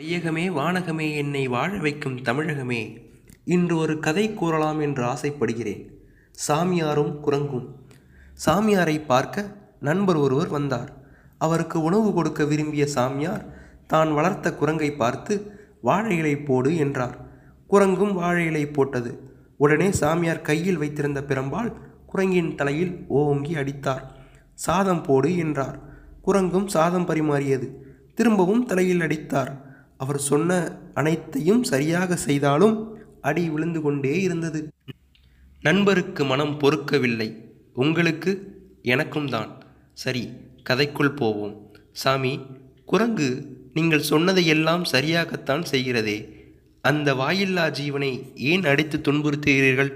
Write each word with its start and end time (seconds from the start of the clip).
வையகமே 0.00 0.42
வானகமே 0.50 1.14
என்னை 1.14 1.48
வாழ 1.48 1.78
வைக்கும் 1.78 2.16
தமிழகமே. 2.16 3.00
இன்று 3.44 3.76
ஒரு 3.76 3.98
கதை 3.98 4.34
கூறலாம் 4.34 4.80
என்று 4.80 5.04
ஆசைப்படுகிறேன். 5.04 6.02
சாமியாரும் 6.48 7.20
குரங்கும். 7.26 7.68
சாமியாரை 8.46 9.06
பார்க்க 9.06 9.56
நண்பர் 9.80 10.16
ஒருவர் 10.16 10.48
வந்தார். 10.48 10.92
அவருக்கு 11.38 11.82
உணவு 11.82 12.12
கொடுக்க 12.12 12.44
விரும்பிய 12.44 12.86
சாமியார் 12.86 13.44
தான் 13.86 14.12
வளர்த்த 14.12 14.54
குரங்கை 14.54 14.92
பார்த்து 14.92 15.52
வாழை 15.80 16.16
இலை 16.16 16.36
போடு 16.36 16.76
என்றார். 16.76 17.16
குரங்கும் 17.70 18.12
வாழை 18.12 18.46
இலை 18.46 18.66
போட்டது. 18.66 19.32
உடனே 19.56 19.92
சாமியார் 19.92 20.42
கையில் 20.42 20.76
வைத்திருந்த 20.76 21.20
பிரம்பால் 21.20 21.72
குரங்கின் 22.06 22.54
தலையில் 22.54 23.04
ஓங்கி 23.08 23.54
அடித்தார். 23.54 24.04
சாதம் 24.54 25.02
போடு 25.02 25.36
என்றார். 25.36 25.78
குரங்கும் 26.26 26.66
சாதம் 26.66 27.06
பரிமாறியது. 27.06 27.70
திரும்பவும் 28.14 28.66
தலையில் 28.66 29.00
அடித்தார். 29.00 29.65
அவர் 29.96 30.18
சொன்ன 30.18 30.78
அனைத்தையும் 30.94 31.62
சரியாக 31.62 32.16
செய்தாலும் 32.16 32.98
அடி 33.20 33.48
விழுந்து 33.48 33.80
கொண்டே 33.80 34.20
இருந்தது. 34.20 34.72
நண்பருக்கு 35.62 36.24
மனம் 36.24 36.58
பொறுக்கவில்லை. 36.60 37.36
உங்களுக்கு 37.74 38.32
எனக்கும் 38.82 39.28
தான். 39.28 39.62
சரி 39.92 40.30
கதைக்குள் 40.70 41.16
போவோம். 41.16 41.72
சாமி 41.92 42.40
குரங்கு 42.84 43.54
நீங்கள் 43.74 44.08
சொன்னதையெல்லாம் 44.10 44.84
சரியாகத்தான் 44.92 45.64
செய்கிறதே. 45.70 46.18
அந்த 46.80 47.14
வாயில்லா 47.14 47.64
ஜீவனை 47.68 48.34
ஏன் 48.34 48.64
அடித்து 48.64 48.98
துன்புறுத்துகிறீர்கள்? 48.98 49.92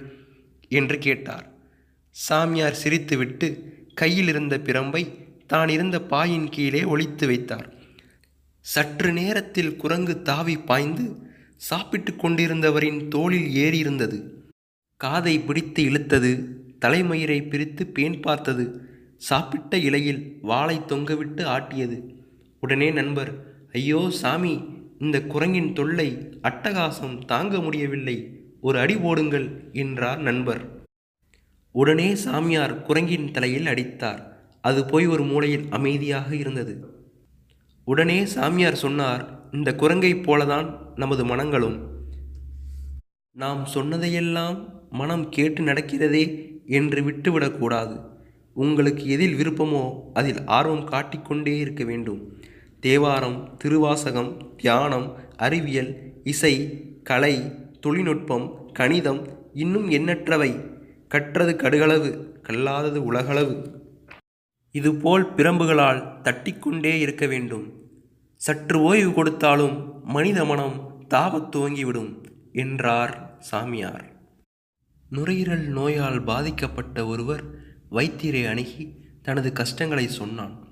என்று 0.69 0.99
கேட்டார். 0.99 1.47
சாமியார் 2.11 2.81
சிரித்துவிட்டு 2.85 3.49
கையில் 3.95 4.29
இருந்த 4.29 4.59
பிரம்பை 4.59 5.03
தான் 5.47 5.69
இருந்த 5.69 6.01
பாயின் 6.03 6.49
கீழே 6.49 6.85
ஒழித்து 6.85 7.27
வைத்தார். 7.27 7.69
சற்று 8.67 9.13
நேரத்தில் 9.13 9.77
குரங்கு 9.77 10.23
தாவி 10.23 10.57
பாய்ந்து 10.59 11.05
சாப்பிட்டு 11.57 12.13
கொண்டிருந்தவரின் 12.13 13.09
தோளில் 13.09 13.49
ஏறியிருந்தது. 13.65 14.19
காதை 15.01 15.35
பிடித்து 15.39 15.83
இழுத்தது 15.85 16.31
தலைமயிரை 16.81 17.39
பிரித்து 17.49 17.85
பேன் 17.95 18.19
பார்த்தது 18.23 18.65
சாப்பிட்ட 19.17 19.79
இலையில் 19.79 20.21
வாளை 20.43 20.77
தொங்கவிட்டு 20.79 21.43
ஆட்டியது. 21.57 21.99
உடனே 22.61 22.91
நண்பர் 22.91 23.33
ஐயோ 23.73 24.03
சாமி 24.11 24.55
இந்த 24.99 25.17
குரங்கின் 25.23 25.73
தொல்லை 25.73 26.09
அட்டகாசம் 26.43 27.17
தாங்க 27.25 27.59
முடியவில்லை 27.59 28.17
ஒரு 28.61 28.79
அடி 28.79 28.97
போடுங்கள் 28.97 29.47
என்றார் 29.73 30.21
நண்பர். 30.21 30.63
உடனே 31.75 32.09
சாமியார் 32.15 32.83
குரங்கின் 32.83 33.31
தலையில் 33.31 33.67
அடித்தார். 33.67 34.23
அது 34.61 34.81
போய் 34.85 35.07
ஒரு 35.07 35.25
மூலையில் 35.25 35.67
அமைதியாக 35.71 36.29
இருந்தது. 36.37 36.75
உடனே 37.91 38.27
சாமியார் 38.27 38.75
சொன்னார் 38.75 39.49
இந்த 39.53 39.75
குரங்கைப் 39.79 40.23
போலதான் 40.23 40.79
நமது 40.97 41.25
மனங்களும். 41.25 41.89
நாம் 43.33 43.65
சொன்னதையெல்லாம் 43.65 44.69
மனம் 44.91 45.29
கேட்டு 45.29 45.63
நடக்கிறதே 45.63 46.25
என்று 46.67 47.03
விட்டுவிடக்கூடாது 47.03 48.05
உங்களுக்கு 48.55 49.09
எதில் 49.09 49.35
விருப்பமோ 49.35 50.03
அதில் 50.13 50.45
ஆர்வம் 50.45 50.85
காட்டிக்கொண்டே 50.85 51.59
இருக்க 51.59 51.85
வேண்டும். 51.85 52.41
தேவாரம் 52.81 53.57
திருவாசகம் 53.57 54.55
தியானம் 54.57 55.17
அறிவியல் 55.37 55.97
இசை 56.25 56.55
கலை 57.03 57.35
தொழில்நுட்பம் 57.81 58.71
கணிதம் 58.73 59.51
இன்னும் 59.55 59.91
எண்ணற்றவை. 59.91 60.51
கற்றது 61.09 61.53
கடுகளவு 61.53 62.41
கல்லாதது 62.43 63.05
உலகளவு. 63.05 63.55
இதுபோல் 64.71 65.35
பிரம்புகளால் 65.37 66.21
தட்டிக்கொண்டே 66.23 66.99
இருக்க 66.99 67.27
வேண்டும். 67.27 67.80
சற்று 68.43 68.81
ஓய்வு 68.81 69.13
கொடுத்தாலும் 69.13 70.05
மனித 70.05 70.45
மனம் 70.45 71.07
தாபத் 71.09 71.49
துவங்கிவிடும் 71.57 72.25
என்றார் 72.53 73.37
சாமியார். 73.39 74.13
நுரையீரல் 75.11 75.67
நோயால் 75.67 76.25
பாதிக்கப்பட்ட 76.25 77.07
ஒருவர் 77.07 77.45
வைத்தியரை 77.91 78.49
அணுகி 78.49 78.95
தனது 79.23 79.53
கஷ்டங்களை 79.53 80.09
சொன்னான். 80.09 80.69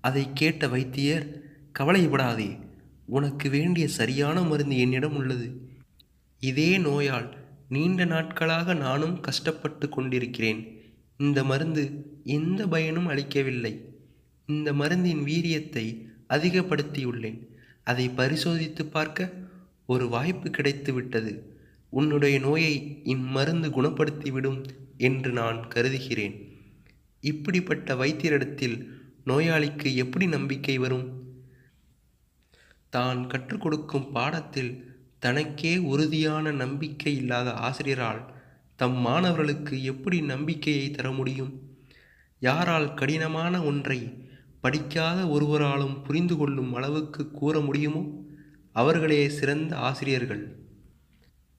அதை 0.00 0.28
கேட்ட 0.34 0.68
வைத்தியர் 0.68 1.40
கவலைப்படாதே 1.72 2.58
உனக்கு 3.06 3.50
வேண்டிய 3.50 3.88
சரியான 3.88 4.42
மருந்து 4.42 4.78
என்னிடம் 4.78 5.16
உள்ளது. 5.16 5.68
இதே 6.38 6.78
நோயால் 6.78 7.36
நீண்ட 7.68 8.04
நாட்களாக 8.04 8.74
நானும் 8.74 9.20
கஷ்டப்பட்டு 9.20 9.88
கொண்டிருக்கிறேன். 9.88 10.80
இந்த 11.16 11.44
மருந்து 11.44 12.06
எந்த 12.24 12.66
பயனும் 12.66 13.06
அளிக்கவில்லை. 13.06 13.84
இந்த 14.46 14.72
மருந்தின் 14.72 15.24
வீரியத்தை 15.24 16.07
அதிகப்படுத்தியுள்ளேன். 16.28 17.48
அதை 17.84 18.08
பரிசோதித்து 18.08 18.86
பார்க்க 18.86 19.32
ஒரு 19.86 20.08
வாய்ப்பு 20.08 20.50
கிடைத்து 20.50 20.92
விட்டது 20.92 21.56
உன்னுடைய 21.90 22.38
நோயை 22.38 23.00
இம்மருந்து 23.04 23.68
குணப்படுத்திவிடும் 23.68 24.68
என்று 24.96 25.32
நான் 25.32 25.68
கருதுகிறேன். 25.68 26.36
இப்படிப்பட்ட 27.20 27.94
வைத்தியரிடத்தில் 27.94 28.88
நோயாளிக்கு 29.26 29.94
எப்படி 29.94 30.26
நம்பிக்கை 30.26 30.78
வரும்? 30.78 31.06
தான் 32.90 33.26
கற்றுக் 33.26 33.60
கொடுக்கும் 33.60 34.12
பாடத்தில் 34.12 34.96
தனக்கே 35.18 35.76
உறுதியான 35.76 36.52
நம்பிக்கை 36.52 37.16
இல்லாத 37.16 37.52
ஆசிரியரால் 37.52 38.20
தம் 38.76 38.98
மாணவர்களுக்கு 38.98 39.84
எப்படி 39.84 40.20
நம்பிக்கையை 40.20 40.90
தர 40.90 41.10
முடியும்? 41.10 41.62
யாரால் 42.40 42.94
கடினமான 42.94 43.62
ஒன்றை 43.62 44.27
படிக்காத 44.60 45.28
ஒருவராலும் 45.28 46.02
புரிந்து 46.02 46.36
கொள்ளும் 46.36 46.74
அளவுக்கு 46.74 47.30
கூற 47.30 47.60
முடியுமோ? 47.60 48.02
அவர்களே 48.72 49.28
சிறந்த 49.28 49.76
ஆசிரியர்கள். 49.76 50.42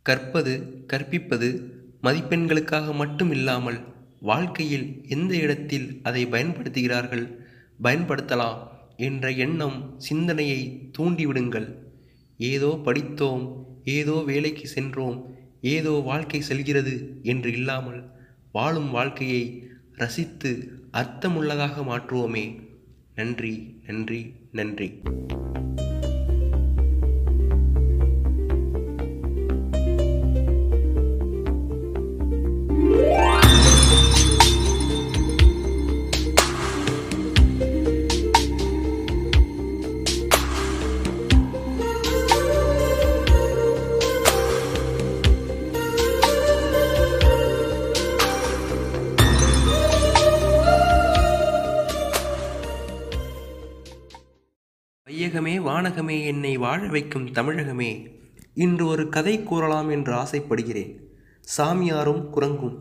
கற்பது 0.06 0.84
கற்பிப்பது 0.88 1.50
மதிப்பெண்களுக்காக 2.04 2.94
மட்டும் 2.94 3.32
இல்லாமல் 3.32 3.80
வாழ்க்கையில் 4.20 5.06
எந்த 5.08 5.36
இடத்தில் 5.36 6.00
அதை 6.04 6.26
பயன்படுத்துகிறார்கள் 6.26 7.26
பயன்படுத்தலாம் 7.84 8.60
என்ற 8.98 9.32
எண்ணம் 9.32 9.78
சிந்தனையை 9.98 10.92
தூண்டிவிடுங்கள். 10.98 11.68
ஏதோ 12.38 12.80
படித்தோம் 12.84 13.66
ஏதோ 13.84 14.16
வேலைக்கு 14.26 14.68
சென்றோம் 14.68 15.18
ஏதோ 15.62 15.92
வாழ்க்கை 15.92 16.42
செல்கிறது 16.42 17.20
என்று 17.24 17.52
இல்லாமல் 17.52 18.02
வாழும் 18.52 18.92
வாழ்க்கையை 18.92 19.44
ரசித்து 19.96 20.52
அர்த்தமுள்ளதாக 20.94 21.84
மாற்றுவோமே. 21.90 22.46
நன்றி 23.20 23.54
நன்றி 23.88 24.20
நன்றி. 24.52 24.90
வையகமே 55.10 55.58
வானகமே 55.60 56.26
என்னை 56.26 56.58
வாழ 56.58 56.88
வைக்கும் 56.88 57.28
தமிழகமே. 57.28 58.08
இன்று 58.54 58.88
ஒரு 58.88 59.10
கதை 59.10 59.44
கூறலாம் 59.44 59.90
என்று 59.90 60.14
ஆசைப்படுகிறேன். 60.14 61.14
சாமியாரும் 61.58 62.30
குரங்கும். 62.36 62.76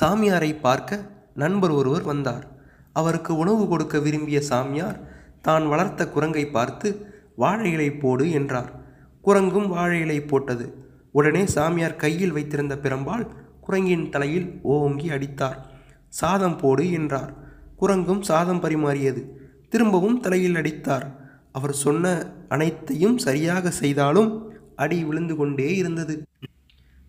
சாமியாரை 0.00 0.60
பார்க்க 0.60 1.10
நண்பர் 1.34 1.70
ஒருவர் 1.70 2.02
வந்தார். 2.02 2.46
அவருக்கு 2.92 3.36
உணவு 3.36 3.68
கொடுக்க 3.68 3.98
விரும்பிய 3.98 4.40
சாமியார் 4.40 5.00
தான் 5.42 5.68
வளர்த்த 5.68 6.08
குரங்கை 6.08 6.46
பார்த்து 6.46 7.12
வாழை 7.36 7.72
இலை 7.72 7.90
போடு 7.90 8.30
என்றார். 8.30 8.82
குரங்கும் 9.24 9.68
வாழை 9.68 10.00
இலை 10.00 10.20
போட்டது. 10.20 10.74
உடனே 11.12 11.46
சாமியார் 11.46 11.96
கையில் 11.96 12.32
வைத்திருந்த 12.32 12.76
பிரம்பால் 12.76 13.28
குரங்கின் 13.60 14.08
தலையில் 14.08 14.60
ஓங்கி 14.62 15.10
அடித்தார். 15.10 15.66
சாதம் 16.08 16.56
போடு 16.56 16.90
என்றார். 16.90 17.34
குரங்கும் 17.80 18.20
சாதம் 18.20 18.62
பரிமாறியது. 18.62 19.24
திரும்பவும் 19.68 20.20
தலையில் 20.20 20.54
அடித்தார். 20.54 21.22
அவர் 21.54 21.74
சொன்ன 21.84 22.04
அனைத்தையும் 22.48 23.18
சரியாக 23.18 23.70
செய்தாலும் 23.70 24.30
அடி 24.76 24.98
விழுந்து 25.04 25.36
கொண்டே 25.36 25.68
இருந்தது. 25.76 26.14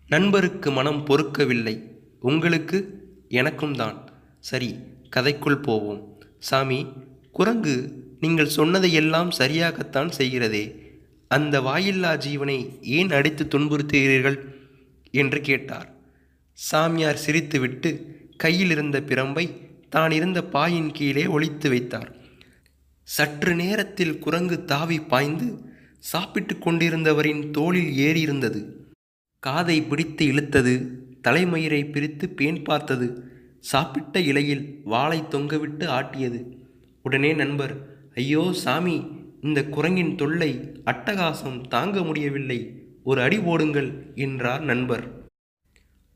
நண்பருக்கு 0.08 0.70
மனம் 0.70 1.00
பொறுக்கவில்லை. 1.06 1.76
உங்களுக்கு 2.20 2.78
எனக்கும் 3.28 3.74
தான். 3.74 3.96
சரி 4.38 4.70
கதைக்குள் 5.16 5.62
போவோம். 5.62 6.00
சாமி 6.38 6.80
குரங்கு 7.30 7.76
நீங்கள் 8.20 8.54
சொன்னதையெல்லாம் 8.56 9.30
சரியாகத்தான் 9.38 10.10
செய்கிறதே. 10.18 10.64
அந்த 11.30 11.54
வாயில்லா 11.60 12.12
ஜீவனை 12.26 12.58
ஏன் 12.98 13.10
அடித்து 13.10 13.44
துன்புறுத்துகிறீர்கள்? 13.44 14.38
என்று 15.10 15.40
கேட்டார். 15.40 15.88
சாமியார் 16.58 17.22
சிரித்துவிட்டு 17.26 17.90
கையில் 18.36 18.70
இருந்த 18.70 19.00
பிரம்பை 19.00 19.46
தான் 19.88 20.10
இருந்த 20.10 20.38
பாயின் 20.54 20.90
கீழே 20.92 21.24
ஒழித்து 21.26 21.68
வைத்தார். 21.68 22.10
சற்று 23.08 23.54
நேரத்தில் 23.54 24.18
குரங்கு 24.18 24.64
தாவி 24.64 25.00
பாய்ந்து 25.00 25.48
சாப்பிட்டு 25.98 26.54
கொண்டிருந்தவரின் 26.54 27.50
தோளில் 27.50 27.90
ஏறியிருந்தது. 28.06 28.60
காதை 29.42 29.82
பிடித்து 29.82 30.26
இழுத்தது 30.26 30.74
தலைமயிரை 31.28 31.92
பிரித்து 31.92 32.26
பேன் 32.36 32.64
பார்த்தது 32.64 33.08
சாப்பிட்ட 33.60 34.20
இலையில் 34.20 34.64
வாளை 34.84 35.20
தொங்கவிட்டு 35.30 35.86
ஆட்டியது. 35.98 36.40
உடனே 37.02 37.32
நண்பர் 37.32 37.74
ஐயோ 38.14 38.52
சாமி 38.52 38.96
இந்த 39.40 39.64
குரங்கின் 39.64 40.14
தொல்லை 40.14 40.50
அட்டகாசம் 40.84 41.68
தாங்க 41.68 42.02
முடியவில்லை 42.02 42.60
ஒரு 43.04 43.20
அடி 43.20 43.38
போடுங்கள் 43.38 43.90
என்றார் 44.14 44.60
நண்பர். 44.60 45.06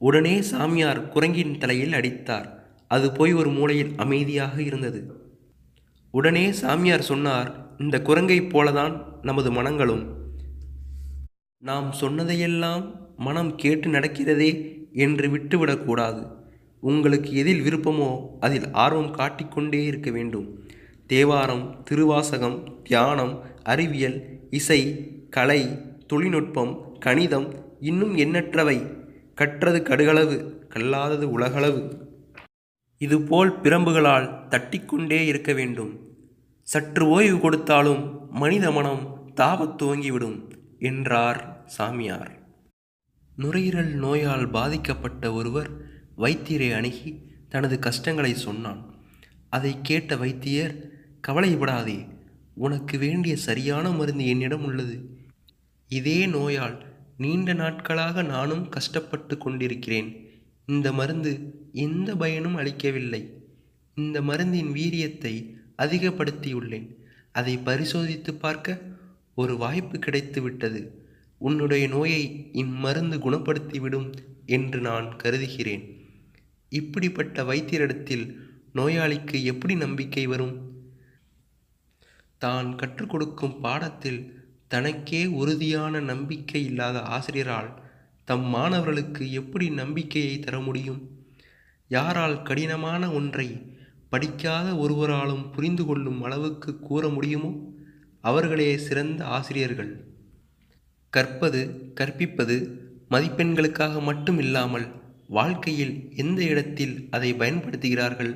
உடனே 0.01 0.37
சாமியார் 0.43 1.09
குரங்கின் 1.09 1.59
தலையில் 1.59 1.93
அடித்தார். 1.93 2.49
அது 2.89 3.13
போய் 3.13 3.33
ஒரு 3.33 3.51
மூலையில் 3.51 3.93
அமைதியாக 3.97 4.63
இருந்தது. 4.63 5.01
உடனே 6.15 6.53
சாமியார் 6.53 7.09
சொன்னார் 7.11 7.49
இந்த 7.79 7.97
குரங்கைப் 7.99 8.51
போலதான் 8.53 8.95
நமது 9.23 9.51
மனங்களும். 9.53 10.03
நாம் 11.63 11.93
சொன்னதையெல்லாம் 11.93 12.83
மனம் 13.17 13.55
கேட்டு 13.55 13.91
நடக்கிறதே 13.91 14.51
என்று 14.93 15.27
விட்டுவிடக்கூடாது 15.29 16.23
உங்களுக்கு 16.83 17.31
எதில் 17.33 17.63
விருப்பமோ 17.63 18.11
அதில் 18.41 18.67
ஆர்வம் 18.73 19.13
காட்டிக்கொண்டே 19.15 19.85
இருக்க 19.85 20.11
வேண்டும். 20.11 20.47
தேவாரம் 21.07 21.65
திருவாசகம் 21.85 22.59
தியானம் 22.83 23.35
அறிவியல் 23.63 24.19
இசை 24.51 24.81
கலை 25.31 25.61
தொழில்நுட்பம் 26.07 26.73
கணிதம் 26.99 27.49
இன்னும் 27.81 28.17
எண்ணற்றவை. 28.17 28.79
கற்றது 29.35 29.79
கடுகளவு 29.81 30.37
கல்லாதது 30.69 31.27
உலகளவு. 31.31 31.83
இதுபோல் 33.03 33.61
பிரம்புகளால் 33.61 34.49
தட்டிக்கொண்டே 34.49 35.27
இருக்க 35.27 35.53
வேண்டும். 35.53 35.99
சற்று 36.63 37.07
ஓய்வு 37.07 37.41
கொடுத்தாலும் 37.41 38.31
மனித 38.31 38.71
மனம் 38.71 39.33
தாவத் 39.37 39.83
துவங்கிவிடும் 39.83 40.51
என்றார் 40.79 41.63
சாமியார். 41.67 42.39
நுரையீரல் 43.37 43.93
நோயால் 43.93 44.51
பாதிக்கப்பட்ட 44.51 45.33
ஒருவர் 45.33 45.71
வைத்தியரை 46.19 46.75
அணுகி 46.75 47.23
தனது 47.49 47.79
கஷ்டங்களை 47.79 48.35
சொன்னான். 48.35 48.95
அதை 49.49 49.77
கேட்ட 49.83 50.17
வைத்தியர் 50.17 50.89
கவலைப்படாதே 51.21 52.07
உனக்கு 52.55 52.99
வேண்டிய 52.99 53.37
சரியான 53.37 53.91
மருந்து 53.91 54.27
என்னிடம் 54.27 54.65
உள்ளது. 54.65 55.19
இதே 55.89 56.27
நோயால் 56.27 56.85
நீண்ட 57.17 57.53
நாட்களாக 57.53 58.23
நானும் 58.23 58.69
கஷ்டப்பட்டு 58.69 59.39
கொண்டிருக்கிறேன். 59.39 60.30
இந்த 60.71 60.89
மருந்து 60.93 61.33
எந்த 61.85 62.11
பயனும் 62.15 62.57
அளிக்கவில்லை. 62.57 63.23
இந்த 63.97 64.17
மருந்தின் 64.21 64.71
வீரியத்தை 64.79 65.35
அதிகப்படுத்தியுள்ளேன். 65.79 66.89
அதை 67.33 67.55
பரிசோதித்து 67.59 68.33
பார்க்க 68.35 68.79
ஒரு 69.35 69.55
வாய்ப்பு 69.57 69.99
கிடைத்து 69.99 70.41
விட்டது 70.43 70.81
உன்னுடைய 71.41 71.85
நோயை 71.89 72.23
இம்மருந்து 72.53 73.17
குணப்படுத்திவிடும் 73.19 74.09
என்று 74.47 74.79
நான் 74.81 75.09
கருதுகிறேன். 75.17 75.85
இப்படிப்பட்ட 76.73 77.43
வைத்தியரிடத்தில் 77.43 78.25
நோயாளிக்கு 78.75 79.37
எப்படி 79.43 79.75
நம்பிக்கை 79.75 80.25
வரும்? 80.27 80.55
தான் 82.39 82.69
கற்றுக் 82.75 83.11
கொடுக்கும் 83.11 83.57
பாடத்தில் 83.61 84.21
தனக்கே 84.69 85.23
உறுதியான 85.41 86.01
நம்பிக்கை 86.01 86.61
இல்லாத 86.65 86.99
ஆசிரியரால் 87.17 87.71
தம் 88.31 88.45
மாணவர்களுக்கு 88.45 89.33
எப்படி 89.33 89.71
நம்பிக்கையை 89.71 90.35
தர 90.39 90.61
முடியும்? 90.61 90.99
யாரால் 91.89 92.43
கடினமான 92.43 93.03
ஒன்றை 93.13 93.47
படிக்காத 94.09 94.77
ஒருவராலும் 94.77 95.53
புரிந்து 95.53 95.85
கொள்ளும் 95.85 96.23
அளவுக்கு 96.23 96.71
கூற 96.79 97.09
முடியுமோ? 97.09 97.51
அவர்களே 98.25 98.69
சிறந்த 98.79 99.21
ஆசிரியர்கள். 99.25 99.91
கற்பது 101.13 101.61
கற்பிப்பது 101.95 102.57
மதிப்பெண்களுக்காக 103.11 104.03
மட்டும் 104.03 104.39
இல்லாமல் 104.39 104.87
வாழ்க்கையில் 105.29 105.95
எந்த 106.17 106.41
இடத்தில் 106.45 106.95
அதை 107.11 107.35
பயன்படுத்துகிறார்கள் 107.35 108.33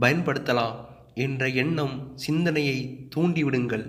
பயன்படுத்தலாம் 0.00 0.76
என்ற 1.14 1.48
எண்ணம் 1.62 1.96
சிந்தனையை 2.16 2.78
தூண்டிவிடுங்கள். 3.16 3.86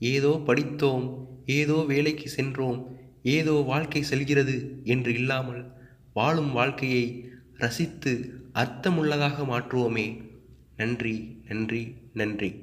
ஏதோ 0.00 0.34
படித்தோம் 0.46 1.06
ஏதோ 1.44 1.78
வேலைக்கு 1.88 2.28
சென்றோம் 2.28 2.78
ஏதோ 3.24 3.52
வாழ்க்கை 3.52 4.02
செல்கிறது 4.02 4.80
என்று 4.84 5.12
இல்லாமல் 5.12 5.64
வாழும் 6.12 6.52
வாழ்க்கையை 6.52 7.28
ரசித்து 7.56 8.40
அர்த்தமுள்ளதாக 8.54 9.44
மாற்றுவோமே. 9.44 10.06
நன்றி 10.76 11.40
நன்றி 11.48 11.94
நன்றி. 12.12 12.54